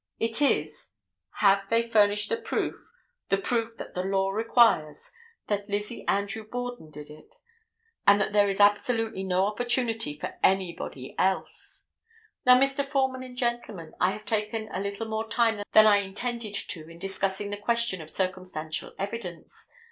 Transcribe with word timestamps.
It 0.17 0.41
is, 0.41 0.93
have 1.33 1.69
they 1.69 1.83
furnished 1.83 2.29
the 2.29 2.37
proof, 2.37 2.89
the 3.29 3.37
proof 3.37 3.77
that 3.77 3.93
the 3.93 4.01
law 4.01 4.31
requires, 4.31 5.11
that 5.45 5.69
Lizzie 5.69 6.07
Andrew 6.07 6.43
Borden 6.43 6.89
did 6.89 7.07
it, 7.11 7.35
and 8.07 8.19
that 8.19 8.33
there 8.33 8.49
is 8.49 8.59
absolutely 8.59 9.23
no 9.23 9.45
opportunity 9.45 10.17
for 10.17 10.39
anybody 10.41 11.13
else. 11.19 11.85
Now, 12.47 12.59
Mr. 12.59 12.83
Foreman 12.83 13.21
and 13.21 13.37
gentlemen, 13.37 13.93
I 13.99 14.09
have 14.09 14.25
taken 14.25 14.69
a 14.73 14.79
little 14.81 15.07
more 15.07 15.29
time 15.29 15.61
than 15.73 15.85
I 15.85 15.97
intended 15.97 16.55
to 16.55 16.89
in 16.89 16.97
discussing 16.97 17.51
the 17.51 17.57
question 17.57 18.01
of 18.01 18.09
circumstantial 18.09 18.95
evidence. 18.97 19.69